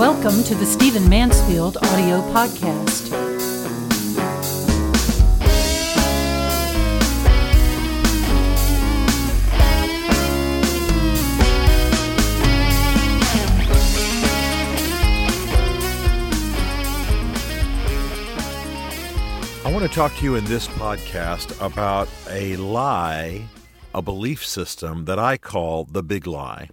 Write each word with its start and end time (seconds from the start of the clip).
Welcome 0.00 0.42
to 0.44 0.54
the 0.54 0.64
Stephen 0.64 1.06
Mansfield 1.10 1.76
audio 1.76 2.22
podcast. 2.32 3.12
I 19.66 19.70
want 19.70 19.84
to 19.84 19.94
talk 19.94 20.16
to 20.16 20.24
you 20.24 20.36
in 20.36 20.46
this 20.46 20.66
podcast 20.66 21.62
about 21.62 22.08
a 22.30 22.56
lie, 22.56 23.44
a 23.94 24.00
belief 24.00 24.46
system 24.46 25.04
that 25.04 25.18
I 25.18 25.36
call 25.36 25.84
the 25.84 26.02
big 26.02 26.26
lie. 26.26 26.70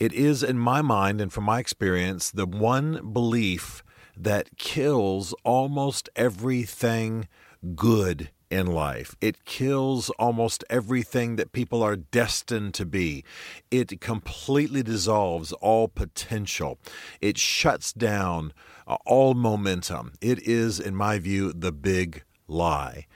It 0.00 0.14
is, 0.14 0.42
in 0.42 0.58
my 0.58 0.80
mind 0.80 1.20
and 1.20 1.30
from 1.30 1.44
my 1.44 1.58
experience, 1.58 2.30
the 2.30 2.46
one 2.46 3.12
belief 3.12 3.84
that 4.16 4.56
kills 4.56 5.34
almost 5.44 6.08
everything 6.16 7.28
good 7.74 8.30
in 8.50 8.66
life. 8.66 9.14
It 9.20 9.44
kills 9.44 10.08
almost 10.18 10.64
everything 10.70 11.36
that 11.36 11.52
people 11.52 11.82
are 11.82 11.96
destined 11.96 12.72
to 12.74 12.86
be. 12.86 13.24
It 13.70 14.00
completely 14.00 14.82
dissolves 14.82 15.52
all 15.52 15.86
potential. 15.86 16.78
It 17.20 17.36
shuts 17.36 17.92
down 17.92 18.54
uh, 18.86 18.96
all 19.04 19.34
momentum. 19.34 20.14
It 20.22 20.40
is, 20.48 20.80
in 20.80 20.96
my 20.96 21.18
view, 21.18 21.52
the 21.52 21.72
big 21.72 22.24
lie. 22.48 23.06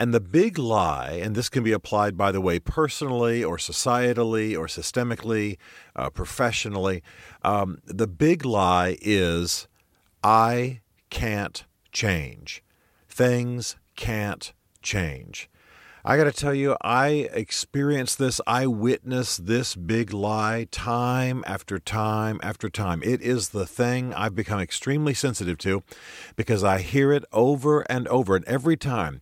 And 0.00 0.14
the 0.14 0.20
big 0.20 0.58
lie, 0.58 1.20
and 1.22 1.34
this 1.34 1.50
can 1.50 1.62
be 1.62 1.72
applied, 1.72 2.16
by 2.16 2.32
the 2.32 2.40
way, 2.40 2.58
personally 2.58 3.44
or 3.44 3.58
societally 3.58 4.56
or 4.58 4.66
systemically, 4.66 5.58
uh, 5.94 6.08
professionally, 6.08 7.02
um, 7.42 7.80
the 7.84 8.06
big 8.06 8.46
lie 8.46 8.96
is 9.02 9.68
I 10.24 10.80
can't 11.10 11.64
change. 11.92 12.64
Things 13.10 13.76
can't 13.94 14.54
change. 14.80 15.50
I 16.02 16.16
got 16.16 16.24
to 16.24 16.32
tell 16.32 16.54
you, 16.54 16.78
I 16.80 17.28
experienced 17.34 18.18
this, 18.18 18.40
I 18.46 18.66
witnessed 18.66 19.44
this 19.44 19.76
big 19.76 20.14
lie 20.14 20.66
time 20.70 21.44
after 21.46 21.78
time 21.78 22.40
after 22.42 22.70
time. 22.70 23.02
It 23.04 23.20
is 23.20 23.50
the 23.50 23.66
thing 23.66 24.14
I've 24.14 24.34
become 24.34 24.60
extremely 24.60 25.12
sensitive 25.12 25.58
to 25.58 25.82
because 26.36 26.64
I 26.64 26.78
hear 26.78 27.12
it 27.12 27.26
over 27.32 27.82
and 27.82 28.08
over. 28.08 28.34
And 28.34 28.46
every 28.46 28.78
time 28.78 29.20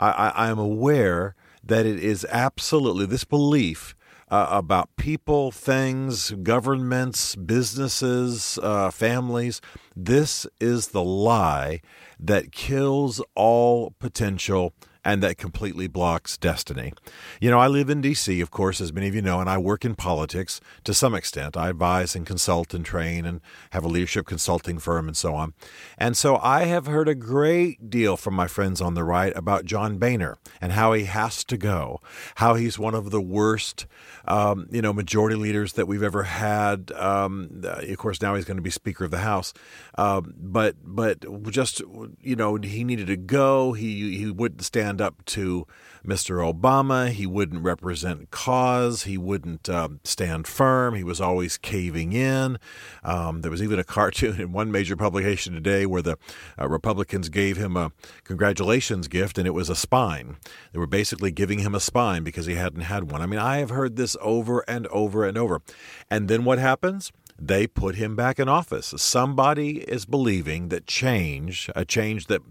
I, 0.00 0.32
I 0.34 0.48
am 0.48 0.58
aware 0.58 1.34
that 1.64 1.86
it 1.86 1.98
is 2.02 2.26
absolutely 2.30 3.06
this 3.06 3.24
belief 3.24 3.94
uh, 4.30 4.46
about 4.50 4.94
people, 4.96 5.50
things, 5.50 6.30
governments, 6.42 7.34
businesses, 7.34 8.58
uh, 8.62 8.90
families. 8.90 9.60
This 9.96 10.46
is 10.60 10.88
the 10.88 11.02
lie 11.02 11.80
that 12.20 12.52
kills 12.52 13.22
all 13.34 13.92
potential 13.98 14.74
and 15.08 15.22
that 15.22 15.38
completely 15.38 15.86
blocks 15.86 16.36
destiny. 16.36 16.92
You 17.40 17.50
know, 17.50 17.58
I 17.58 17.66
live 17.66 17.88
in 17.88 18.02
D.C., 18.02 18.42
of 18.42 18.50
course, 18.50 18.78
as 18.78 18.92
many 18.92 19.08
of 19.08 19.14
you 19.14 19.22
know, 19.22 19.40
and 19.40 19.48
I 19.48 19.56
work 19.56 19.82
in 19.82 19.94
politics 19.94 20.60
to 20.84 20.92
some 20.92 21.14
extent. 21.14 21.56
I 21.56 21.70
advise 21.70 22.14
and 22.14 22.26
consult 22.26 22.74
and 22.74 22.84
train 22.84 23.24
and 23.24 23.40
have 23.70 23.84
a 23.84 23.88
leadership 23.88 24.26
consulting 24.26 24.78
firm 24.78 25.08
and 25.08 25.16
so 25.16 25.34
on. 25.34 25.54
And 25.96 26.14
so 26.14 26.36
I 26.42 26.64
have 26.64 26.84
heard 26.84 27.08
a 27.08 27.14
great 27.14 27.88
deal 27.88 28.18
from 28.18 28.34
my 28.34 28.46
friends 28.46 28.82
on 28.82 28.92
the 28.92 29.02
right 29.02 29.34
about 29.34 29.64
John 29.64 29.96
Boehner 29.96 30.36
and 30.60 30.72
how 30.72 30.92
he 30.92 31.04
has 31.04 31.42
to 31.44 31.56
go, 31.56 32.02
how 32.34 32.56
he's 32.56 32.78
one 32.78 32.94
of 32.94 33.10
the 33.10 33.22
worst, 33.22 33.86
um, 34.26 34.68
you 34.70 34.82
know, 34.82 34.92
majority 34.92 35.36
leaders 35.36 35.72
that 35.72 35.88
we've 35.88 36.02
ever 36.02 36.24
had. 36.24 36.92
Um, 36.92 37.62
of 37.64 37.96
course, 37.96 38.20
now 38.20 38.34
he's 38.34 38.44
going 38.44 38.58
to 38.58 38.62
be 38.62 38.68
Speaker 38.68 39.04
of 39.04 39.10
the 39.10 39.18
House. 39.18 39.54
Um, 39.96 40.34
but 40.36 40.76
but 40.84 41.24
just 41.50 41.80
you 42.20 42.36
know, 42.36 42.56
he 42.56 42.84
needed 42.84 43.06
to 43.06 43.16
go. 43.16 43.72
He 43.72 44.18
he 44.18 44.30
wouldn't 44.30 44.62
stand 44.62 44.97
stand 44.98 45.00
up 45.00 45.24
to 45.26 45.64
Mr. 46.04 46.40
Obama. 46.42 47.10
He 47.10 47.26
wouldn't 47.26 47.62
represent 47.62 48.30
cause. 48.30 49.04
He 49.04 49.16
wouldn't 49.16 49.68
um, 49.68 50.00
stand 50.02 50.46
firm. 50.48 50.94
He 50.94 51.04
was 51.04 51.20
always 51.20 51.56
caving 51.56 52.12
in. 52.12 52.58
Um, 53.04 53.42
there 53.42 53.50
was 53.50 53.62
even 53.62 53.78
a 53.78 53.84
cartoon 53.98 54.40
in 54.40 54.52
one 54.52 54.72
major 54.72 54.96
publication 54.96 55.54
today 55.54 55.86
where 55.86 56.02
the 56.02 56.16
uh, 56.58 56.68
Republicans 56.68 57.28
gave 57.28 57.56
him 57.56 57.76
a 57.76 57.92
congratulations 58.24 59.06
gift, 59.06 59.38
and 59.38 59.46
it 59.46 59.54
was 59.54 59.68
a 59.70 59.76
spine. 59.76 60.36
They 60.72 60.78
were 60.78 60.86
basically 60.88 61.30
giving 61.30 61.60
him 61.60 61.74
a 61.74 61.80
spine 61.80 62.24
because 62.24 62.46
he 62.46 62.54
hadn't 62.54 62.82
had 62.82 63.10
one. 63.10 63.22
I 63.22 63.26
mean, 63.26 63.40
I 63.40 63.58
have 63.58 63.70
heard 63.70 63.96
this 63.96 64.16
over 64.20 64.64
and 64.66 64.86
over 64.88 65.24
and 65.24 65.38
over. 65.38 65.62
And 66.10 66.28
then 66.28 66.44
what 66.44 66.58
happens? 66.58 67.12
They 67.40 67.68
put 67.68 67.94
him 67.94 68.16
back 68.16 68.40
in 68.40 68.48
office. 68.48 68.92
Somebody 68.96 69.78
is 69.78 70.06
believing 70.06 70.70
that 70.70 70.88
change, 70.88 71.70
a 71.76 71.84
change 71.84 72.26
that 72.26 72.42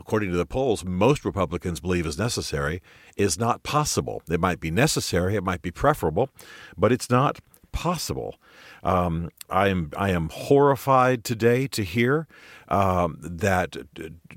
according 0.00 0.30
to 0.30 0.36
the 0.36 0.46
polls, 0.46 0.84
most 0.84 1.24
Republicans 1.24 1.80
believe 1.80 2.06
is 2.06 2.18
necessary, 2.18 2.80
is 3.16 3.38
not 3.38 3.62
possible. 3.62 4.22
It 4.30 4.40
might 4.40 4.60
be 4.60 4.70
necessary, 4.70 5.36
it 5.36 5.44
might 5.44 5.62
be 5.62 5.70
preferable, 5.70 6.30
but 6.76 6.92
it's 6.92 7.10
not 7.10 7.40
possible. 7.72 8.36
Um, 8.82 9.30
I 9.50 9.68
am 9.68 9.90
I 9.96 10.10
am 10.10 10.30
horrified 10.30 11.24
today 11.24 11.66
to 11.68 11.82
hear 11.82 12.26
um, 12.68 13.18
that 13.20 13.76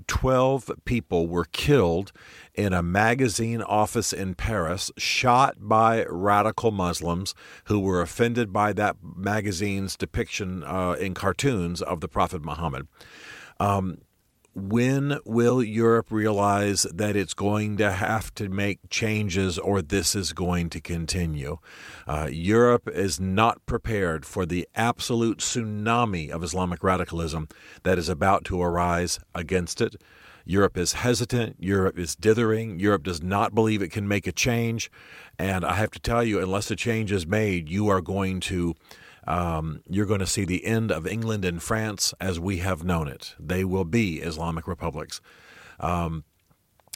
12 0.07 0.71
people 0.85 1.27
were 1.27 1.45
killed 1.45 2.11
in 2.53 2.73
a 2.73 2.83
magazine 2.83 3.61
office 3.61 4.13
in 4.13 4.35
Paris, 4.35 4.91
shot 4.97 5.55
by 5.59 6.05
radical 6.09 6.71
Muslims 6.71 7.33
who 7.65 7.79
were 7.79 8.01
offended 8.01 8.51
by 8.51 8.73
that 8.73 8.97
magazine's 9.01 9.95
depiction 9.95 10.63
uh, 10.63 10.93
in 10.93 11.13
cartoons 11.13 11.81
of 11.81 12.01
the 12.01 12.07
Prophet 12.07 12.43
Muhammad. 12.43 12.87
Um, 13.59 13.99
when 14.53 15.17
will 15.25 15.63
Europe 15.63 16.07
realize 16.09 16.83
that 16.93 17.15
it's 17.15 17.33
going 17.33 17.77
to 17.77 17.91
have 17.91 18.33
to 18.35 18.49
make 18.49 18.79
changes 18.89 19.57
or 19.57 19.81
this 19.81 20.13
is 20.13 20.33
going 20.33 20.69
to 20.69 20.81
continue? 20.81 21.57
Uh, 22.05 22.27
Europe 22.29 22.89
is 22.89 23.19
not 23.19 23.65
prepared 23.65 24.25
for 24.25 24.45
the 24.45 24.67
absolute 24.75 25.39
tsunami 25.39 26.29
of 26.29 26.43
Islamic 26.43 26.83
radicalism 26.83 27.47
that 27.83 27.97
is 27.97 28.09
about 28.09 28.43
to 28.45 28.61
arise 28.61 29.19
against 29.33 29.79
it. 29.79 29.95
Europe 30.43 30.77
is 30.77 30.93
hesitant. 30.93 31.55
Europe 31.59 31.97
is 31.97 32.15
dithering. 32.15 32.79
Europe 32.79 33.03
does 33.03 33.21
not 33.21 33.55
believe 33.55 33.81
it 33.81 33.91
can 33.91 34.07
make 34.07 34.27
a 34.27 34.31
change. 34.31 34.91
And 35.39 35.63
I 35.63 35.75
have 35.75 35.91
to 35.91 35.99
tell 35.99 36.23
you, 36.23 36.39
unless 36.41 36.69
a 36.71 36.75
change 36.75 37.11
is 37.11 37.25
made, 37.25 37.69
you 37.69 37.87
are 37.87 38.01
going 38.01 38.39
to 38.41 38.75
um, 39.27 39.81
you're 39.87 40.05
going 40.05 40.19
to 40.19 40.27
see 40.27 40.45
the 40.45 40.65
end 40.65 40.91
of 40.91 41.07
England 41.07 41.45
and 41.45 41.61
France 41.61 42.13
as 42.19 42.39
we 42.39 42.57
have 42.57 42.83
known 42.83 43.07
it. 43.07 43.35
They 43.39 43.63
will 43.63 43.85
be 43.85 44.19
Islamic 44.19 44.67
republics. 44.67 45.21
Um, 45.79 46.23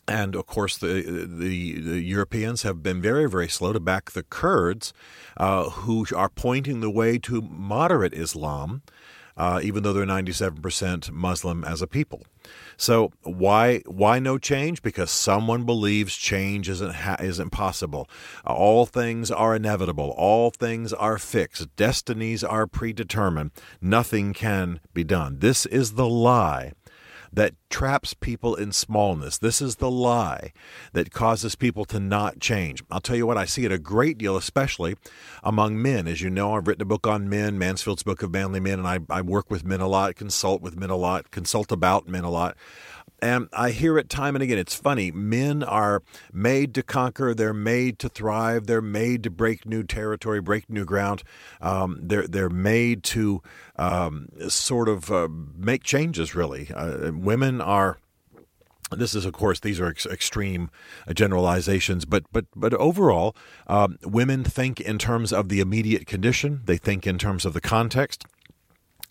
and 0.07 0.35
of 0.35 0.45
course, 0.45 0.77
the, 0.77 1.01
the, 1.27 1.79
the 1.79 1.99
Europeans 1.99 2.61
have 2.61 2.83
been 2.83 3.01
very, 3.01 3.27
very 3.27 3.47
slow 3.47 3.73
to 3.73 3.79
back 3.79 4.11
the 4.11 4.23
Kurds, 4.23 4.93
uh, 5.37 5.69
who 5.69 6.05
are 6.15 6.29
pointing 6.29 6.79
the 6.81 6.91
way 6.91 7.17
to 7.19 7.41
moderate 7.41 8.13
Islam 8.13 8.83
uh, 9.38 9.59
even 9.63 9.84
though 9.84 9.94
they're 9.94 10.06
97% 10.06 11.12
Muslim 11.12 11.63
as 11.63 11.81
a 11.81 11.88
people. 11.88 12.23
So 12.78 13.12
why 13.23 13.79
why 13.85 14.19
no 14.19 14.38
change? 14.38 14.81
Because 14.81 15.09
someone 15.09 15.66
believes 15.66 16.16
change 16.16 16.69
isn't 16.69 16.94
ha- 16.94 17.18
isn't 17.19 17.50
possible. 17.51 18.09
All 18.46 18.85
things 18.85 19.31
are 19.31 19.56
inevitable. 19.56 20.13
All 20.18 20.51
things 20.51 20.94
are 20.94 21.18
fixed. 21.18 21.75
Destinies 21.75 22.44
are 22.44 22.68
predetermined. 22.68 23.51
Nothing 23.81 24.34
can 24.34 24.79
be 24.94 25.03
done. 25.03 25.40
This 25.40 25.66
is 25.66 25.94
the 25.94 26.07
lie 26.07 26.73
that 27.31 27.53
traps 27.69 28.13
people 28.13 28.55
in 28.55 28.71
smallness. 28.71 29.37
This 29.37 29.61
is 29.61 29.77
the 29.77 29.91
lie 29.91 30.53
that 30.93 31.11
causes 31.11 31.55
people 31.55 31.85
to 31.85 31.99
not 31.99 32.39
change. 32.39 32.83
I'll 32.89 33.01
tell 33.01 33.15
you 33.15 33.27
what, 33.27 33.37
I 33.37 33.45
see 33.45 33.65
it 33.65 33.71
a 33.71 33.77
great 33.77 34.17
deal, 34.17 34.37
especially 34.37 34.95
among 35.43 35.81
men. 35.81 36.07
As 36.07 36.21
you 36.21 36.29
know, 36.29 36.53
I've 36.53 36.67
written 36.67 36.81
a 36.81 36.85
book 36.85 37.07
on 37.07 37.29
men, 37.29 37.57
Mansfield's 37.57 38.03
Book 38.03 38.23
of 38.23 38.31
Manly 38.31 38.59
Men, 38.59 38.79
and 38.79 38.87
I, 38.87 38.99
I 39.09 39.22
work 39.22 39.49
with 39.49 39.66
men 39.66 39.81
a 39.81 39.87
lot, 39.87 40.16
consult 40.16 40.61
with 40.61 40.77
men 40.77 40.89
a 40.89 40.95
lot, 40.95 41.31
consult 41.31 41.72
about 41.72 42.07
men 42.07 42.23
a 42.23 42.29
lot. 42.29 42.55
And 43.25 43.49
I 43.53 43.72
hear 43.72 43.97
it 43.97 44.07
time 44.07 44.35
and 44.35 44.43
again. 44.43 44.59
It's 44.59 44.75
funny. 44.75 45.09
Men 45.09 45.63
are 45.63 46.03
made 46.31 46.75
to 46.75 46.83
conquer. 46.83 47.33
They're 47.33 47.55
made 47.55 47.97
to 47.99 48.07
thrive. 48.07 48.67
They're 48.67 48.83
made 48.83 49.23
to 49.23 49.31
break 49.31 49.66
new 49.66 49.81
territory, 49.81 50.39
break 50.41 50.69
new 50.69 50.85
ground. 50.85 51.23
Um, 51.59 51.97
they're 52.03 52.27
they're 52.27 52.51
made 52.51 53.01
to 53.16 53.41
um, 53.77 54.27
sort 54.47 54.87
of 54.87 55.11
uh, 55.11 55.27
make 55.57 55.83
changes. 55.83 56.35
Really, 56.35 56.69
uh, 56.75 57.13
women 57.13 57.61
are 57.61 57.97
this 58.91 59.16
is, 59.16 59.25
of 59.25 59.33
course, 59.33 59.59
these 59.59 59.79
are 59.79 59.87
ex- 59.87 60.05
extreme 60.05 60.69
generalizations, 61.11 62.05
but 62.05 62.25
but 62.31 62.45
but 62.55 62.75
overall, 62.75 63.35
um, 63.66 63.97
women 64.03 64.43
think 64.43 64.79
in 64.79 64.99
terms 64.99 65.33
of 65.33 65.49
the 65.49 65.61
immediate 65.61 66.05
condition. 66.05 66.61
They 66.66 66.78
think 66.78 67.07
in 67.07 67.17
terms 67.17 67.43
of 67.43 67.53
the 67.53 67.61
context. 67.61 68.23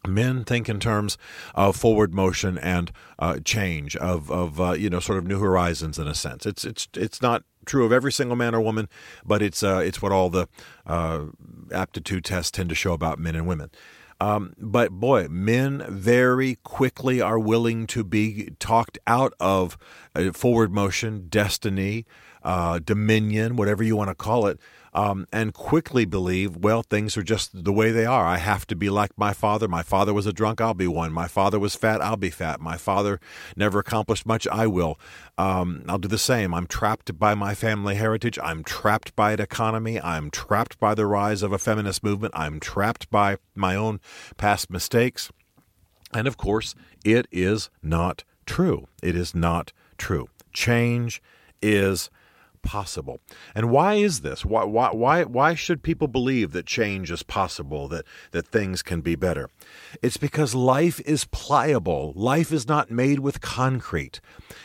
Men 0.07 0.45
think 0.45 0.69
in 0.69 0.81
terms 0.81 1.17
of 1.55 1.77
forward 1.77 2.15
motion 2.15 2.59
and 2.59 2.93
uh, 3.19 3.39
change 3.45 3.97
of 3.97 4.31
of 4.31 4.61
uh, 4.61 4.73
you 4.73 4.91
know 4.91 5.01
sort 5.01 5.19
of 5.19 5.27
new 5.27 5.39
horizons 5.39 5.99
in 5.99 6.07
a 6.07 6.15
sense. 6.15 6.47
It's 6.47 6.65
it's 6.65 6.89
it's 6.95 7.23
not 7.23 7.45
true 7.65 7.85
of 7.85 7.93
every 7.93 8.13
single 8.13 8.37
man 8.37 8.55
or 8.55 8.61
woman, 8.61 8.89
but 9.25 9.43
it's 9.43 9.63
uh, 9.63 9.83
it's 9.85 10.03
what 10.03 10.13
all 10.13 10.31
the 10.31 10.47
uh, 10.87 11.27
aptitude 11.73 12.25
tests 12.25 12.51
tend 12.51 12.69
to 12.69 12.75
show 12.75 12.93
about 12.93 13.19
men 13.19 13.35
and 13.35 13.47
women. 13.47 13.71
Um, 14.21 14.55
but 14.59 14.93
boy, 14.93 15.27
men 15.29 15.85
very 15.89 16.57
quickly 16.63 17.21
are 17.21 17.39
willing 17.39 17.87
to 17.89 18.05
be 18.05 18.51
talked 18.59 18.99
out 19.07 19.35
of 19.41 19.77
forward 20.33 20.73
motion, 20.73 21.27
destiny, 21.29 22.07
uh, 22.43 22.79
dominion, 22.79 23.57
whatever 23.57 23.83
you 23.83 23.97
want 23.97 24.11
to 24.11 24.15
call 24.15 24.47
it, 24.47 24.61
um, 24.93 25.27
and 25.33 25.53
quickly 25.55 26.05
believe, 26.05 26.57
well, 26.57 26.83
things 26.83 27.17
are 27.17 27.23
just 27.23 27.65
the 27.65 27.73
way 27.73 27.91
they 27.91 28.07
are. 28.07 28.25
I 28.25 28.37
have 28.37 28.67
to 28.69 28.77
be 28.77 28.91
like 28.91 29.11
my 29.17 29.33
father. 29.33 29.67
My 29.67 29.83
father 29.83 30.15
was 30.15 30.27
a 30.27 30.33
drunk, 30.33 30.61
I'll 30.61 30.75
be 30.75 30.87
one. 30.87 31.13
My 31.13 31.27
father 31.27 31.59
was 31.59 31.75
fat, 31.75 32.01
I'll 32.01 32.17
be 32.17 32.31
fat. 32.31 32.61
My 32.61 32.77
father 32.77 33.19
never 33.57 33.81
accomplished 33.81 34.25
much, 34.27 34.47
I 34.47 34.67
will. 34.67 35.01
Um, 35.37 35.85
I'll 35.89 35.99
do 35.99 36.07
the 36.07 36.19
same. 36.19 36.55
I'm 36.55 36.67
trapped 36.67 37.19
by 37.19 37.35
my 37.35 37.55
family 37.55 37.97
heritage. 37.97 38.39
I'm 38.43 38.63
trapped 38.63 39.17
by 39.17 39.33
an 39.33 39.41
economy. 39.41 40.01
I'm 40.01 40.31
trapped 40.31 40.79
by 40.79 40.95
the 40.95 41.07
rise 41.07 41.43
of 41.43 41.53
a 41.53 41.59
feminist 41.59 42.05
movement. 42.05 42.35
I'm 42.37 42.61
trapped 42.61 43.11
by 43.11 43.39
my 43.55 43.75
own 43.75 44.01
past 44.37 44.71
mistakes. 44.71 45.31
And 46.13 46.29
of 46.29 46.37
course, 46.37 46.77
it 47.05 47.27
is 47.33 47.71
not 47.83 48.23
true. 48.47 48.87
It 49.03 49.17
is 49.17 49.35
not 49.35 49.73
true. 49.99 50.29
Change 50.53 51.23
is 51.63 52.11
possible. 52.65 53.21
And 53.55 53.71
why 53.71 53.95
is 53.95 54.23
this? 54.23 54.45
Why, 54.45 54.65
why, 54.65 54.91
why, 54.93 55.25
why 55.25 55.55
should 55.55 55.83
people 55.83 56.09
believe 56.09 56.53
that 56.53 56.67
change 56.67 57.11
is 57.11 57.23
possible, 57.23 57.87
that, 57.89 58.05
that 58.33 58.49
things 58.49 58.83
can 58.83 59.01
be 59.01 59.15
better? 59.15 59.51
It's 60.03 60.17
because 60.17 60.55
life 60.55 61.01
is 61.07 61.25
pliable. 61.27 62.13
Life 62.17 62.53
is 62.53 62.67
not 62.67 62.91
made 62.91 63.21
with 63.21 63.41
concrete. 63.41 64.21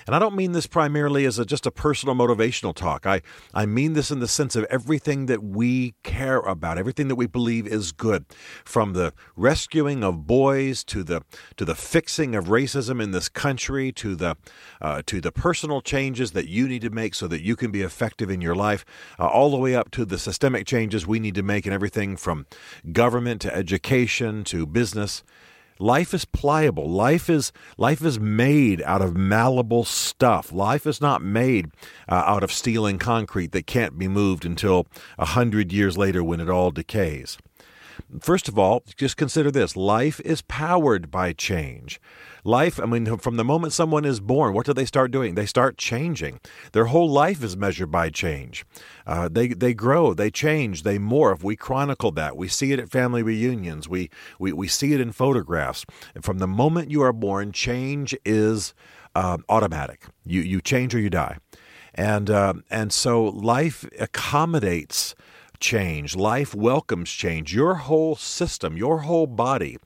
And 0.08 0.16
I 0.16 0.20
don't 0.20 0.36
mean 0.36 0.54
this 0.54 0.68
primarily 0.68 1.26
as 1.26 1.38
a, 1.38 1.46
just 1.46 1.66
a 1.66 1.72
personal 1.72 2.16
motivational 2.16 2.74
talk. 2.74 3.06
I, 3.06 3.22
I 3.54 3.66
mean 3.66 3.94
this 3.94 4.12
in 4.12 4.20
the 4.20 4.28
sense 4.28 4.56
of 4.56 4.64
everything 4.66 5.28
that 5.28 5.44
we 5.44 5.94
care 6.04 6.40
about, 6.40 6.78
everything 6.78 7.08
that 7.10 7.16
we 7.16 7.28
believe 7.28 7.68
is 7.68 7.92
good, 7.92 8.26
from 8.64 8.94
the 8.94 9.14
rescuing 9.36 10.04
of 10.04 10.26
boys 10.26 10.84
to 10.86 11.04
the, 11.04 11.22
to 11.58 11.66
the 11.66 11.76
fixing 11.76 12.36
of 12.36 12.46
racism 12.46 13.02
in 13.02 13.12
this 13.12 13.30
country 13.30 13.92
to 13.92 14.16
the, 14.16 14.36
uh, 14.82 15.02
to 15.06 15.20
the 15.22 15.32
personal 15.32 15.82
changes 15.82 16.32
that 16.32 16.48
you 16.48 16.68
need 16.68 16.82
to 16.82 16.90
make 16.90 17.14
so 17.14 17.28
that 17.28 17.42
you 17.42 17.56
can 17.56 17.72
be 17.72 17.82
effective 17.90 18.30
in 18.30 18.40
your 18.42 18.56
life, 18.56 18.86
uh, 19.18 19.28
all 19.28 19.50
the 19.50 19.58
way 19.58 19.76
up 19.76 19.90
to 19.92 20.06
the 20.06 20.20
systemic 20.20 20.68
changes 20.68 21.08
we 21.08 21.20
need 21.20 21.36
to 21.36 21.44
make 21.44 21.66
in 21.66 21.74
everything 21.74 22.16
from 22.16 22.46
government 22.92 23.42
to 23.42 23.56
education 23.56 24.44
to 24.46 24.68
business. 24.68 25.24
Life 25.82 26.14
is 26.14 26.26
pliable. 26.26 26.90
Life 26.90 27.30
is 27.30 27.52
life 27.78 28.04
is 28.04 28.20
made 28.20 28.82
out 28.84 29.02
of 29.02 29.16
malleable 29.16 29.86
stuff. 29.86 30.52
Life 30.52 30.86
is 30.86 31.00
not 31.00 31.22
made 31.22 31.72
uh, 32.08 32.24
out 32.26 32.44
of 32.44 32.52
steel 32.52 32.86
and 32.86 33.00
concrete 33.00 33.54
that 33.54 33.66
can't 33.66 33.98
be 33.98 34.08
moved 34.08 34.46
until 34.46 34.88
a 35.18 35.26
hundred 35.26 35.72
years 35.72 35.98
later 35.98 36.22
when 36.24 36.42
it 36.42 36.50
all 36.50 36.72
decays. 36.72 37.38
First 38.22 38.48
of 38.48 38.58
all, 38.58 38.84
just 38.98 39.18
consider 39.18 39.52
this 39.52 39.76
life 39.76 40.20
is 40.22 40.42
powered 40.42 41.12
by 41.12 41.32
change. 41.32 42.02
Life, 42.44 42.80
I 42.80 42.86
mean, 42.86 43.18
from 43.18 43.36
the 43.36 43.44
moment 43.44 43.74
someone 43.74 44.04
is 44.04 44.20
born, 44.20 44.54
what 44.54 44.66
do 44.66 44.74
they 44.74 44.86
start 44.86 45.12
doing? 45.12 45.36
They 45.36 45.46
start 45.46 45.78
changing. 45.78 46.40
Their 46.72 46.86
whole 46.86 47.10
life 47.10 47.44
is 47.44 47.56
measured 47.56 47.92
by 47.92 48.10
change. 48.10 48.66
Uh, 49.06 49.30
they, 49.30 49.50
they 49.50 49.76
grow, 49.76 50.14
they 50.16 50.32
change, 50.32 50.82
they 50.82 50.98
morph. 50.98 51.44
We 51.44 51.56
chronicle 51.56 52.12
that. 52.14 52.36
We 52.36 52.48
see 52.48 52.72
it 52.72 52.80
at 52.80 52.90
family 52.90 53.22
reunions, 53.22 53.88
we, 53.88 54.10
we, 54.40 54.54
we 54.54 54.68
see 54.68 54.94
it 54.94 55.02
in 55.02 55.12
photographs. 55.12 55.86
And 56.16 56.24
from 56.24 56.40
the 56.40 56.48
moment 56.48 56.90
you 56.90 57.04
are 57.04 57.14
born, 57.14 57.52
change 57.52 58.16
is 58.26 58.74
uh, 59.14 59.38
automatic. 59.50 60.06
You, 60.26 60.42
you 60.42 60.62
change 60.62 60.96
or 60.96 61.00
you 61.00 61.10
die. 61.12 61.38
And, 61.94 62.30
uh, 62.30 62.54
and 62.72 62.92
so 62.92 63.26
life 63.26 63.88
accommodates 64.00 65.14
change. 65.60 66.16
Life 66.16 66.56
welcomes 66.56 67.10
change. 67.10 67.54
Your 67.54 67.76
whole 67.76 68.16
system, 68.16 68.78
your 68.78 69.00
whole 69.00 69.28
body 69.28 69.78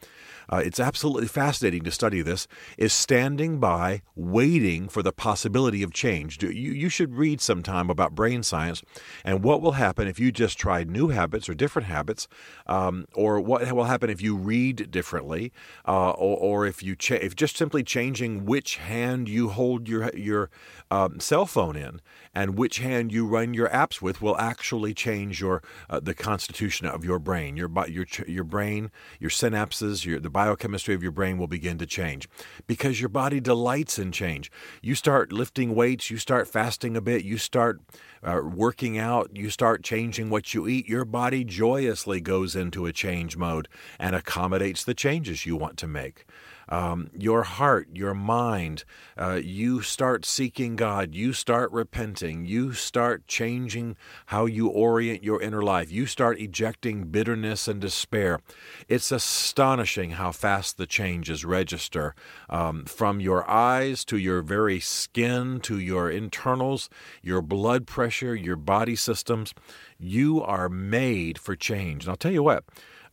uh, 0.50 0.58
it's 0.58 0.80
absolutely 0.80 1.28
fascinating 1.28 1.84
to 1.84 1.92
study 1.92 2.22
this, 2.22 2.48
is 2.78 2.94
standing 2.94 3.60
by, 3.60 4.02
waiting 4.16 4.88
for 4.88 5.02
the 5.02 5.12
possibility 5.12 5.84
of 5.84 5.94
change. 5.94 6.42
You, 6.42 6.50
you 6.50 6.90
should 6.90 7.16
read 7.16 7.42
sometime 7.42 7.90
about 7.90 8.16
brain 8.16 8.44
science 8.44 8.82
and 9.24 9.44
what 9.44 9.62
will 9.62 9.74
happen 9.74 10.08
if 10.08 10.20
you 10.20 10.32
just 10.32 10.58
try 10.58 10.84
new 10.84 11.10
habits 11.10 11.48
or 11.50 11.54
different 11.54 11.88
habits, 11.88 12.28
um, 12.68 13.06
or 13.14 13.40
what 13.40 13.72
will 13.72 13.86
happen 13.86 14.10
if 14.10 14.22
you 14.22 14.36
read 14.36 14.92
differently, 14.92 15.52
uh, 15.88 16.12
or, 16.12 16.38
or, 16.38 16.68
if 16.68 16.82
you 16.82 16.96
cha- 16.96 17.16
if 17.16 17.36
just 17.36 17.58
simply 17.58 17.84
changing 17.84 18.46
which 18.46 18.78
hand 18.78 19.28
you 19.28 19.50
hold 19.50 19.88
your 19.88 20.10
your 20.16 20.50
um, 20.92 21.20
cell 21.20 21.46
phone 21.46 21.76
in 21.76 22.00
and 22.34 22.58
which 22.58 22.80
hand 22.80 23.12
you 23.12 23.26
run 23.26 23.54
your 23.54 23.70
apps 23.70 24.02
with 24.02 24.22
will 24.22 24.38
actually 24.38 24.94
change 24.94 25.40
your 25.40 25.62
uh, 25.90 26.00
the 26.00 26.14
constitution 26.14 26.88
of 26.88 27.06
your 27.06 27.20
brain. 27.20 27.56
Your 27.56 27.70
your 27.88 28.06
your 28.28 28.44
brain, 28.44 28.92
your 29.20 29.30
synapses, 29.30 30.06
your 30.06 30.20
the 30.20 30.30
biochemistry 30.30 30.96
of 30.96 31.04
your 31.04 31.12
brain 31.12 31.38
will 31.38 31.48
begin 31.48 31.78
to 31.78 31.86
change 31.86 32.28
because 32.68 33.00
your 33.00 33.10
body 33.10 33.40
delights 33.40 34.00
in 34.00 34.12
change. 34.12 34.52
You 34.82 34.96
start 34.96 35.32
lifting 35.32 35.76
weights, 35.76 36.10
you 36.10 36.18
start 36.18 36.48
fasting 36.48 36.98
a 36.98 37.02
bit, 37.02 37.24
you 37.24 37.38
start 37.38 37.82
uh, 38.24 38.42
working 38.44 38.98
out, 38.98 39.32
you 39.34 39.50
start 39.50 39.84
changing 39.84 40.30
what 40.30 40.54
you 40.54 40.68
eat. 40.68 40.88
Your 40.88 41.06
body 41.06 41.44
joyously 41.44 42.22
goes 42.22 42.56
into 42.56 42.86
a 42.86 42.94
change 42.94 43.38
mode 43.38 43.68
and 44.00 44.16
accommodates 44.16 44.84
the 44.84 44.94
changes 44.94 45.46
you 45.46 45.56
want 45.56 45.78
to 45.78 45.88
make 45.88 46.26
um, 46.70 47.10
your 47.18 47.44
heart, 47.44 47.88
your 47.94 48.14
mind, 48.14 48.84
uh, 49.18 49.40
you 49.44 49.82
start 49.82 50.26
seeking 50.26 50.76
God, 50.76 51.14
you 51.14 51.34
start 51.34 51.72
repenting, 51.72 52.46
you 52.46 52.74
start 52.74 53.28
changing 53.28 53.96
how 54.28 54.46
you 54.46 54.68
orient 54.68 55.24
your 55.24 55.42
inner 55.42 55.62
life, 55.62 55.92
you 55.92 56.06
start 56.06 56.40
ejecting 56.40 57.06
bitterness 57.06 57.68
and 57.68 57.82
despair. 57.82 58.40
It's 58.88 59.12
astonishing 59.12 60.12
how 60.12 60.32
fast 60.32 60.78
the 60.78 60.88
changes 60.88 61.46
register 61.46 62.16
um, 62.50 62.86
from 62.86 63.20
your 63.20 63.50
eyes 63.50 64.06
to 64.06 64.18
your 64.18 64.42
very 64.42 64.80
skin 64.80 65.60
to 65.62 65.80
your 65.80 66.10
internals, 66.10 66.90
your 67.22 67.42
blood 67.42 67.88
pressure, 67.88 68.36
your 68.36 68.56
body 68.56 68.96
systems. 68.96 69.54
You 70.00 70.42
are 70.42 70.70
made 70.70 71.38
for 71.38 71.56
change. 71.56 72.04
And 72.04 72.12
I'll 72.12 72.16
tell 72.16 72.32
you 72.32 72.44
what. 72.44 72.64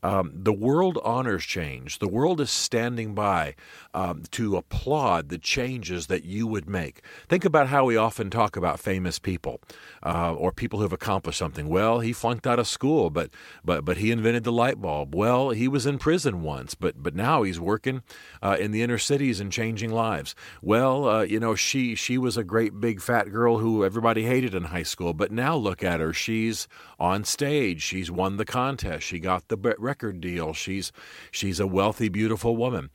Um, 0.03 0.33
the 0.35 0.53
world 0.53 0.99
honors 1.05 1.45
change. 1.45 1.99
The 1.99 2.09
world 2.09 2.41
is 2.41 2.51
standing 2.51 3.15
by 3.15 3.55
um, 3.93 4.23
to 4.33 4.57
applaud 4.57 5.29
the 5.29 5.39
changes 5.39 6.07
that 6.07 6.25
you 6.25 6.47
would 6.47 6.69
make. 6.69 7.03
Think 7.29 7.45
about 7.45 7.69
how 7.69 7.85
we 7.85 7.97
often 7.97 8.31
talk 8.31 8.57
about 8.57 8.81
famous 8.81 9.19
people 9.19 9.61
uh, 10.03 10.35
or 10.35 10.53
people 10.53 10.79
who 10.79 10.85
have 10.85 10.93
accomplished 10.93 11.39
something. 11.39 11.69
Well, 11.69 12.01
he 12.01 12.13
flunked 12.13 12.47
out 12.47 12.59
of 12.59 12.67
school, 12.67 13.11
but 13.11 13.31
but 13.65 13.85
but 13.85 13.99
he 13.99 14.11
invented 14.11 14.45
the 14.45 14.53
light 14.53 14.81
bulb. 14.81 15.15
Well, 15.15 15.51
he 15.51 15.69
was 15.69 15.87
in 15.87 15.99
prison 15.99 16.43
once, 16.43 16.75
but 16.75 17.03
but 17.03 17.15
now 17.15 17.43
he's 17.43 17.61
working 17.61 18.03
uh, 18.43 18.57
in 18.59 18.71
the 18.71 18.83
inner 18.83 18.99
cities 18.99 19.41
and 19.41 19.53
changing 19.53 19.91
lives. 19.91 20.35
Well, 20.63 21.09
uh, 21.09 21.23
you 21.23 21.41
know, 21.41 21.55
she 21.55 21.95
she 21.95 22.17
was 22.17 22.37
a 22.37 22.45
great 22.45 22.81
big 22.81 23.01
fat 23.01 23.31
girl 23.31 23.59
who 23.59 23.85
everybody 23.85 24.25
hated 24.25 24.55
in 24.55 24.65
high 24.65 24.83
school, 24.83 25.13
but 25.13 25.31
now 25.31 25.57
look 25.57 25.83
at 25.83 26.01
her. 26.01 26.13
She's 26.13 26.69
on 26.99 27.25
stage. 27.25 27.83
She's 27.83 28.11
won 28.11 28.37
the 28.37 28.45
contest. 28.45 29.05
She 29.07 29.19
got 29.19 29.49
the 29.49 29.57
record 29.91 30.21
deal. 30.21 30.53
She's 30.53 30.93
she's 31.33 31.59
a 31.59 31.67
wealthy, 31.67 32.09
beautiful 32.09 32.57
woman. 32.57 32.91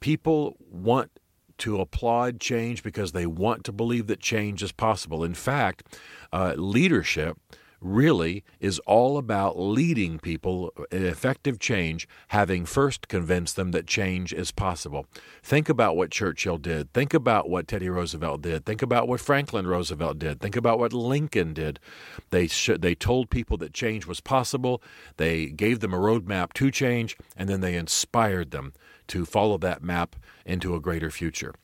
People 0.00 0.56
want 0.68 1.10
to 1.58 1.80
applaud 1.80 2.40
change 2.40 2.82
because 2.82 3.12
they 3.12 3.26
want 3.26 3.62
to 3.64 3.72
believe 3.72 4.08
that 4.08 4.18
change 4.18 4.62
is 4.62 4.72
possible. 4.72 5.22
In 5.22 5.34
fact, 5.34 5.84
uh, 6.32 6.54
leadership 6.56 7.38
really 7.82 8.44
is 8.60 8.78
all 8.80 9.18
about 9.18 9.58
leading 9.58 10.18
people 10.18 10.72
in 10.90 11.04
effective 11.04 11.58
change, 11.58 12.08
having 12.28 12.64
first 12.64 13.08
convinced 13.08 13.56
them 13.56 13.72
that 13.72 13.86
change 13.86 14.32
is 14.32 14.50
possible. 14.50 15.06
Think 15.42 15.68
about 15.68 15.96
what 15.96 16.10
Churchill 16.10 16.58
did. 16.58 16.92
Think 16.92 17.12
about 17.12 17.50
what 17.50 17.68
Teddy 17.68 17.88
Roosevelt 17.88 18.42
did. 18.42 18.64
Think 18.64 18.82
about 18.82 19.08
what 19.08 19.20
Franklin 19.20 19.66
Roosevelt 19.66 20.18
did. 20.18 20.40
Think 20.40 20.56
about 20.56 20.78
what 20.78 20.92
Lincoln 20.92 21.52
did. 21.52 21.80
They 22.30 22.46
sh- 22.46 22.78
they 22.78 22.94
told 22.94 23.30
people 23.30 23.56
that 23.58 23.74
change 23.74 24.06
was 24.06 24.20
possible. 24.20 24.82
They 25.16 25.46
gave 25.46 25.80
them 25.80 25.92
a 25.92 25.98
roadmap 25.98 26.52
to 26.54 26.70
change, 26.70 27.16
and 27.36 27.48
then 27.48 27.60
they 27.60 27.74
inspired 27.74 28.50
them 28.50 28.72
to 29.08 29.24
follow 29.24 29.58
that 29.58 29.82
map 29.82 30.16
into 30.46 30.74
a 30.74 30.80
greater 30.80 31.10
future. 31.10 31.54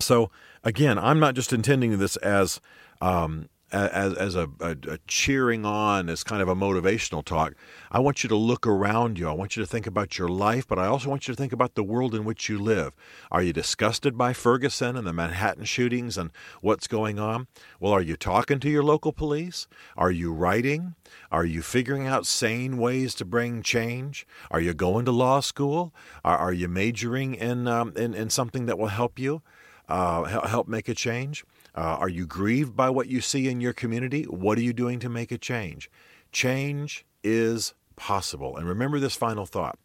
So 0.00 0.30
again, 0.62 0.98
I'm 0.98 1.18
not 1.18 1.34
just 1.34 1.52
intending 1.52 1.98
this 1.98 2.16
as 2.16 2.60
um, 3.00 3.48
as, 3.72 4.14
as 4.14 4.34
a, 4.34 4.48
a, 4.60 4.76
a, 4.88 4.98
cheering 5.06 5.64
on, 5.64 6.08
as 6.08 6.24
kind 6.24 6.40
of 6.40 6.48
a 6.48 6.54
motivational 6.54 7.24
talk. 7.24 7.54
I 7.90 8.00
want 8.00 8.22
you 8.22 8.28
to 8.28 8.36
look 8.36 8.66
around 8.66 9.18
you. 9.18 9.28
I 9.28 9.32
want 9.32 9.56
you 9.56 9.62
to 9.62 9.66
think 9.66 9.86
about 9.86 10.18
your 10.18 10.28
life, 10.28 10.66
but 10.66 10.78
I 10.78 10.86
also 10.86 11.08
want 11.08 11.28
you 11.28 11.34
to 11.34 11.38
think 11.38 11.52
about 11.52 11.74
the 11.74 11.82
world 11.82 12.14
in 12.14 12.24
which 12.24 12.48
you 12.48 12.58
live. 12.58 12.94
Are 13.30 13.42
you 13.42 13.52
disgusted 13.52 14.16
by 14.16 14.32
Ferguson 14.32 14.96
and 14.96 15.06
the 15.06 15.12
Manhattan 15.12 15.64
shootings 15.64 16.16
and 16.16 16.30
what's 16.60 16.86
going 16.86 17.18
on? 17.18 17.46
Well, 17.78 17.92
are 17.92 18.02
you 18.02 18.16
talking 18.16 18.60
to 18.60 18.70
your 18.70 18.82
local 18.82 19.12
police? 19.12 19.66
Are 19.96 20.10
you 20.10 20.32
writing? 20.32 20.94
Are 21.30 21.44
you 21.44 21.62
figuring 21.62 22.06
out 22.06 22.26
sane 22.26 22.78
ways 22.78 23.14
to 23.16 23.24
bring 23.24 23.62
change? 23.62 24.26
Are 24.50 24.60
you 24.60 24.74
going 24.74 25.04
to 25.04 25.12
law 25.12 25.40
school? 25.40 25.94
Are, 26.24 26.38
are 26.38 26.52
you 26.52 26.68
majoring 26.68 27.34
in, 27.34 27.68
um, 27.68 27.92
in, 27.96 28.14
in 28.14 28.30
something 28.30 28.66
that 28.66 28.78
will 28.78 28.88
help 28.88 29.18
you? 29.18 29.42
Uh, 29.88 30.24
help 30.46 30.68
make 30.68 30.88
a 30.88 30.94
change? 30.94 31.44
Uh, 31.74 31.96
are 32.00 32.08
you 32.08 32.26
grieved 32.26 32.76
by 32.76 32.90
what 32.90 33.08
you 33.08 33.20
see 33.20 33.48
in 33.48 33.60
your 33.60 33.72
community? 33.72 34.24
What 34.24 34.58
are 34.58 34.62
you 34.62 34.72
doing 34.72 34.98
to 35.00 35.08
make 35.08 35.32
a 35.32 35.38
change? 35.38 35.90
Change 36.32 37.06
is 37.22 37.74
possible. 37.96 38.56
And 38.56 38.66
remember 38.68 39.00
this 39.00 39.14
final 39.14 39.46
thought 39.46 39.78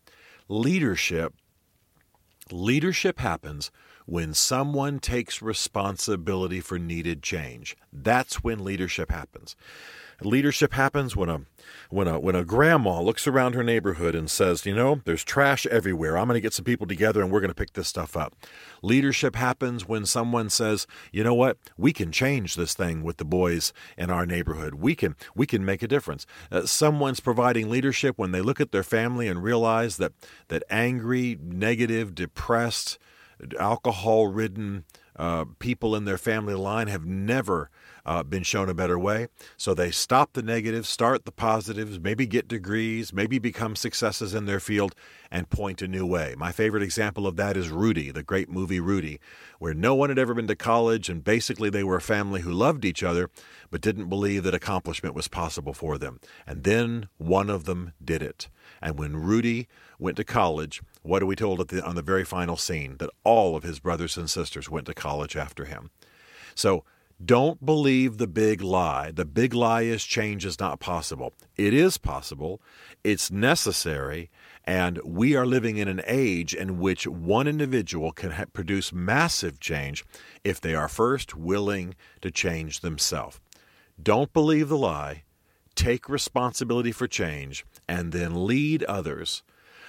leadership 0.49 1.33
leadership 2.51 3.19
happens 3.19 3.71
when 4.05 4.33
someone 4.33 4.99
takes 4.99 5.41
responsibility 5.41 6.59
for 6.59 6.77
needed 6.77 7.23
change. 7.23 7.77
That's 7.91 8.43
when 8.43 8.63
leadership 8.63 9.09
happens. 9.09 9.55
Leadership 10.25 10.73
happens 10.73 11.15
when 11.15 11.29
a 11.29 11.41
when 11.89 12.07
a 12.07 12.19
when 12.19 12.35
a 12.35 12.43
grandma 12.43 13.01
looks 13.01 13.27
around 13.27 13.53
her 13.53 13.63
neighborhood 13.63 14.15
and 14.15 14.29
says, 14.29 14.65
"You 14.65 14.75
know, 14.75 15.01
there's 15.05 15.23
trash 15.23 15.65
everywhere. 15.67 16.17
I'm 16.17 16.27
going 16.27 16.37
to 16.37 16.41
get 16.41 16.53
some 16.53 16.65
people 16.65 16.87
together 16.87 17.21
and 17.21 17.31
we're 17.31 17.39
going 17.39 17.49
to 17.49 17.55
pick 17.55 17.73
this 17.73 17.87
stuff 17.87 18.17
up." 18.17 18.35
Leadership 18.81 19.35
happens 19.35 19.87
when 19.87 20.05
someone 20.05 20.49
says, 20.49 20.87
"You 21.11 21.23
know 21.23 21.33
what? 21.33 21.57
We 21.77 21.93
can 21.93 22.11
change 22.11 22.55
this 22.55 22.73
thing 22.73 23.03
with 23.03 23.17
the 23.17 23.25
boys 23.25 23.73
in 23.97 24.09
our 24.09 24.25
neighborhood. 24.25 24.75
We 24.75 24.95
can 24.95 25.15
we 25.35 25.45
can 25.45 25.63
make 25.65 25.83
a 25.83 25.87
difference." 25.87 26.25
Uh, 26.51 26.65
someone's 26.65 27.19
providing 27.19 27.69
leadership 27.69 28.17
when 28.17 28.31
they 28.31 28.41
look 28.41 28.59
at 28.61 28.71
their 28.71 28.83
family 28.83 29.27
and 29.27 29.43
realize 29.43 29.97
that 29.97 30.13
that 30.47 30.63
angry, 30.69 31.37
negative, 31.41 32.15
depressed, 32.15 32.97
alcohol-ridden 33.59 34.85
uh, 35.15 35.45
people 35.59 35.95
in 35.95 36.05
their 36.05 36.17
family 36.17 36.55
line 36.55 36.87
have 36.87 37.05
never 37.05 37.69
uh, 38.05 38.23
been 38.23 38.43
shown 38.43 38.69
a 38.69 38.73
better 38.73 38.99
way. 38.99 39.27
So 39.57 39.73
they 39.73 39.91
stop 39.91 40.33
the 40.33 40.43
negatives, 40.43 40.89
start 40.89 41.25
the 41.25 41.31
positives, 41.31 41.99
maybe 41.99 42.25
get 42.25 42.47
degrees, 42.47 43.13
maybe 43.13 43.39
become 43.39 43.75
successes 43.75 44.33
in 44.33 44.45
their 44.45 44.59
field, 44.59 44.93
and 45.31 45.49
point 45.49 45.81
a 45.81 45.87
new 45.87 46.05
way. 46.05 46.35
My 46.37 46.51
favorite 46.51 46.83
example 46.83 47.25
of 47.25 47.37
that 47.37 47.57
is 47.57 47.69
Rudy, 47.69 48.11
the 48.11 48.23
great 48.23 48.49
movie 48.49 48.79
Rudy, 48.79 49.19
where 49.59 49.73
no 49.73 49.95
one 49.95 50.09
had 50.09 50.19
ever 50.19 50.33
been 50.33 50.47
to 50.47 50.55
college, 50.55 51.09
and 51.09 51.23
basically 51.23 51.69
they 51.69 51.83
were 51.83 51.95
a 51.95 52.01
family 52.01 52.41
who 52.41 52.51
loved 52.51 52.85
each 52.85 53.03
other, 53.03 53.29
but 53.71 53.81
didn't 53.81 54.09
believe 54.09 54.43
that 54.43 54.53
accomplishment 54.53 55.15
was 55.15 55.27
possible 55.27 55.73
for 55.73 55.97
them. 55.97 56.19
And 56.45 56.63
then 56.63 57.07
one 57.17 57.49
of 57.49 57.63
them 57.65 57.93
did 58.03 58.21
it. 58.21 58.49
And 58.81 58.99
when 58.99 59.15
Rudy 59.15 59.67
went 59.97 60.17
to 60.17 60.23
college, 60.23 60.81
what 61.01 61.23
are 61.23 61.25
we 61.25 61.35
told 61.35 61.67
the, 61.67 61.83
on 61.83 61.95
the 61.95 62.01
very 62.01 62.25
final 62.25 62.57
scene? 62.57 62.97
That 62.97 63.09
all 63.23 63.55
of 63.55 63.63
his 63.63 63.79
brothers 63.79 64.17
and 64.17 64.29
sisters 64.29 64.69
went 64.69 64.85
to 64.87 64.93
college 64.93 65.35
after 65.35 65.65
him. 65.65 65.89
So 66.53 66.83
don't 67.23 67.65
believe 67.65 68.17
the 68.17 68.27
big 68.27 68.61
lie. 68.61 69.11
The 69.11 69.25
big 69.25 69.53
lie 69.53 69.83
is 69.83 70.03
change 70.03 70.45
is 70.45 70.59
not 70.59 70.79
possible. 70.79 71.33
It 71.55 71.73
is 71.73 71.97
possible, 71.97 72.61
it's 73.03 73.31
necessary, 73.31 74.29
and 74.65 74.99
we 75.03 75.35
are 75.35 75.45
living 75.45 75.77
in 75.77 75.87
an 75.87 76.01
age 76.07 76.53
in 76.53 76.79
which 76.79 77.05
one 77.05 77.47
individual 77.47 78.11
can 78.11 78.31
ha- 78.31 78.45
produce 78.51 78.91
massive 78.91 79.59
change 79.59 80.03
if 80.43 80.59
they 80.59 80.73
are 80.73 80.87
first 80.87 81.35
willing 81.35 81.95
to 82.21 82.31
change 82.31 82.79
themselves. 82.79 83.39
Don't 84.01 84.33
believe 84.33 84.69
the 84.69 84.77
lie, 84.77 85.23
take 85.75 86.09
responsibility 86.09 86.91
for 86.91 87.07
change, 87.07 87.65
and 87.87 88.11
then 88.11 88.47
lead 88.47 88.83
others 88.83 89.43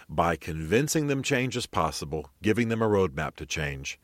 by 0.09 0.37
convincing 0.37 1.07
them 1.07 1.23
change 1.23 1.57
is 1.57 1.67
possible, 1.67 2.29
giving 2.43 2.69
them 2.69 2.83
a 2.83 2.89
roadmap 2.89 3.37
to 3.37 3.47
change, 3.47 3.99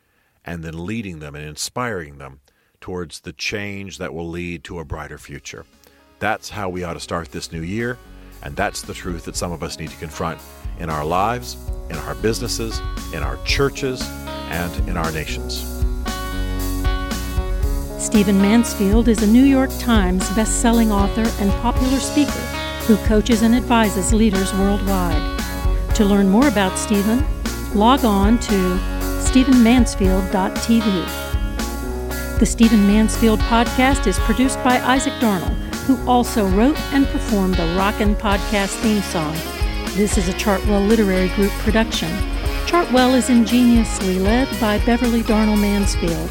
and 0.45 0.65
then 0.65 0.87
leading 0.87 1.19
them 1.19 1.35
and 1.35 1.45
inspiring 1.45 2.19
them 2.19 2.41
towards 2.81 3.21
the 3.21 3.33
change 3.33 3.99
that 3.99 4.15
will 4.15 4.29
lead 4.29 4.65
to 4.65 4.79
a 4.79 4.85
brighter 4.85 5.19
future. 5.19 5.65
That's 6.19 6.51
how 6.51 6.69
we 6.69 6.85
ought 6.85 6.95
to 6.95 7.01
start 7.01 7.31
this 7.31 7.53
new 7.53 7.63
year, 7.63 7.99
and 8.43 8.57
that's 8.57 8.83
the 8.83 8.95
truth 8.95 9.25
that 9.25 9.37
some 9.37 9.53
of 9.53 9.63
us 9.63 9.79
need 9.79 9.91
to 9.91 9.97
confront 9.97 10.41
in 10.79 10.91
our 10.91 11.05
lives, 11.05 11.57
in 11.89 11.97
our 11.97 12.15
businesses, 12.17 12.81
in 13.13 13.23
our 13.23 13.39
churches, 13.45 14.03
and 14.51 14.89
in 14.89 14.97
our 14.97 15.13
nations. 15.13 15.67
Stephen 17.99 18.41
Mansfield 18.41 19.09
is 19.09 19.23
a 19.23 19.27
New 19.27 19.45
York 19.45 19.71
Times 19.79 20.29
best-selling 20.31 20.91
author 20.91 21.27
and 21.43 21.51
popular 21.63 22.01
speaker 22.01 22.31
who 22.87 22.97
coaches 23.07 23.43
and 23.43 23.55
advises 23.55 24.13
leaders 24.13 24.53
worldwide. 24.55 25.39
To 25.97 26.05
learn 26.05 26.29
more 26.29 26.49
about 26.49 26.79
Stephen, 26.79 27.25
log 27.75 28.05
on 28.05 28.39
to 28.41 28.79
stephenmansfield.tv. 29.21 31.30
The 32.41 32.47
Stephen 32.47 32.87
Mansfield 32.87 33.39
podcast 33.41 34.07
is 34.07 34.19
produced 34.21 34.57
by 34.65 34.81
Isaac 34.81 35.13
Darnell, 35.21 35.51
who 35.85 36.03
also 36.09 36.49
wrote 36.49 36.81
and 36.95 37.07
performed 37.09 37.57
the 37.57 37.67
Rockin' 37.77 38.17
Podcast 38.17 38.81
theme 38.81 39.03
song. 39.03 39.35
This 39.95 40.17
is 40.17 40.31
a 40.31 40.33
Chartwell 40.33 40.89
Literary 40.89 41.29
Group 41.35 41.51
production. 41.59 42.09
Chartwell 42.65 43.15
is 43.15 43.29
ingeniously 43.29 44.19
led 44.19 44.49
by 44.59 44.79
Beverly 44.87 45.23
Darnell 45.23 45.59
Mansfield. 45.59 46.31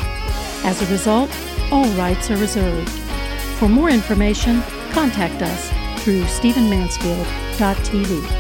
As 0.66 0.82
a 0.82 0.92
result, 0.92 1.30
all 1.72 1.86
rights 1.90 2.32
are 2.32 2.38
reserved. 2.38 2.90
For 3.60 3.70
more 3.70 3.92
information, 3.92 4.64
contact 4.90 5.44
us 5.44 5.70
through 6.04 6.24
stephenmansfield.tv. 6.24 8.39